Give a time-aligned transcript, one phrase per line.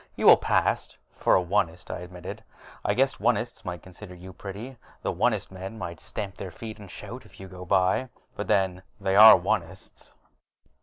[0.15, 2.43] "You will pass, for an Onist," I admitted.
[2.83, 6.79] "I guess the Onists might consider you pretty; the Onist men might stamp their feet
[6.79, 10.13] and shout if you go by but then, they are Onists."